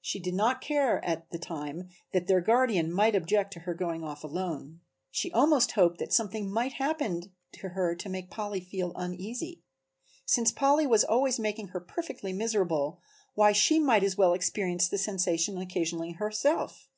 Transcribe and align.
She 0.00 0.18
did 0.18 0.32
not 0.32 0.62
care 0.62 1.04
at 1.04 1.28
the 1.30 1.38
time 1.38 1.90
that 2.14 2.26
their 2.26 2.40
guardian 2.40 2.90
might 2.90 3.14
object 3.14 3.52
to 3.52 3.60
her 3.60 3.74
going 3.74 4.02
off 4.02 4.24
alone. 4.24 4.80
She 5.10 5.30
almost 5.32 5.72
hoped 5.72 5.98
that 5.98 6.10
something 6.10 6.50
might 6.50 6.72
happen 6.72 7.30
to 7.52 7.68
her 7.68 7.94
to 7.94 8.08
make 8.08 8.30
Polly 8.30 8.60
feel 8.60 8.94
uneasy. 8.96 9.62
Since 10.24 10.52
Polly 10.52 10.86
was 10.86 11.04
always 11.04 11.38
making 11.38 11.68
her 11.68 11.80
perfectly 11.80 12.32
miserable 12.32 13.02
why 13.34 13.52
she 13.52 13.78
might 13.78 14.02
as 14.02 14.16
well 14.16 14.32
experience 14.32 14.88
the 14.88 14.96
sensation 14.96 15.58
occasionally 15.58 16.12
herself. 16.12 16.88